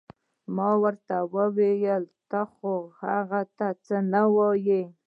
ورو 0.03 0.51
مې 0.55 0.67
ورته 0.83 1.15
وویل 1.35 2.03
تا 2.29 2.41
خو 2.53 2.73
هغه 3.01 3.41
ته 3.57 3.67
هیڅ 3.75 3.85
نه 4.11 4.21
ویل. 4.35 4.89